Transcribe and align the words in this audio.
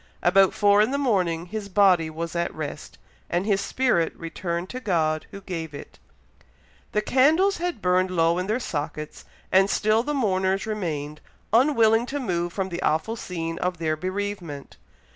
About 0.23 0.51
four 0.55 0.81
in 0.81 0.89
the 0.89 0.97
morning 0.97 1.45
his 1.45 1.69
body 1.69 2.09
was 2.09 2.35
at 2.35 2.51
rest, 2.55 2.97
and 3.29 3.45
his 3.45 3.61
spirit 3.61 4.15
returned 4.17 4.67
to 4.71 4.79
God 4.79 5.27
who 5.29 5.41
gave 5.41 5.75
it. 5.75 5.99
The 6.91 7.03
candles 7.03 7.57
had 7.57 7.83
burned 7.83 8.09
low 8.09 8.39
in 8.39 8.47
their 8.47 8.59
sockets, 8.59 9.25
and 9.51 9.69
still 9.69 10.01
the 10.01 10.15
mourners 10.15 10.65
remained, 10.65 11.21
unwilling 11.53 12.07
to 12.07 12.19
move 12.19 12.51
from 12.51 12.69
the 12.69 12.81
awful 12.81 13.15
scene 13.15 13.59
of 13.59 13.77
their 13.77 13.95
bereavement. 13.95 14.75